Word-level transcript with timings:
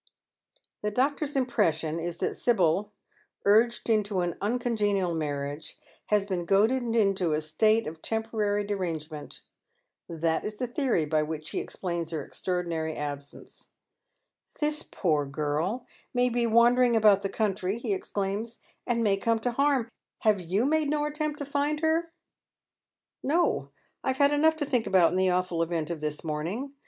The 0.81 0.89
doctor's 0.89 1.35
impression 1.35 1.99
is 1.99 2.17
that 2.17 2.35
Sibyl, 2.35 2.91
urged 3.45 3.87
into 3.87 4.21
an 4.21 4.33
uncon 4.41 4.75
genial 4.75 5.13
marriage, 5.13 5.77
has 6.07 6.25
been 6.25 6.45
goaded 6.45 6.81
into 6.95 7.33
a 7.33 7.39
state 7.41 7.85
of 7.85 8.01
temporary 8.01 8.63
derangement. 8.63 9.43
That 10.09 10.43
is 10.43 10.57
the 10.57 10.65
theory 10.65 11.05
by 11.05 11.21
which 11.21 11.51
he 11.51 11.59
explains 11.59 12.09
her 12.09 12.25
extraordinary 12.25 12.95
absence." 12.95 13.69
This 14.59 14.81
poor 14.81 15.23
girl 15.27 15.85
may 16.15 16.29
he 16.29 16.47
wandering 16.47 16.95
about 16.95 17.21
the 17.21 17.29
country," 17.29 17.77
he 17.77 17.93
exclaims," 17.93 18.57
and 18.87 19.03
may 19.03 19.17
come 19.17 19.37
to 19.41 19.51
harm. 19.51 19.87
Have 20.21 20.41
you 20.41 20.65
made 20.65 20.89
no 20.89 21.05
attempt 21.05 21.37
to 21.37 21.45
find 21.45 21.81
her?"" 21.81 22.11
No. 23.21 23.69
I 24.03 24.07
have 24.07 24.17
had 24.17 24.31
enough 24.33 24.55
to 24.55 24.65
think 24.65 24.87
about 24.87 25.11
in 25.11 25.15
the 25.19 25.29
awful 25.29 25.61
event 25.61 25.91
of 25.91 26.01
this 26.01 26.23
morning. 26.23 26.73